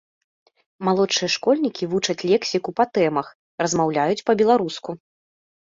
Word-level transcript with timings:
Малодшыя 0.87 1.29
школьнікі 1.35 1.89
вучаць 1.93 2.17
лексіку 2.31 2.69
па 2.81 2.85
тэмах, 2.97 3.27
размаўляюць 3.65 4.25
па-беларуску. 4.33 4.91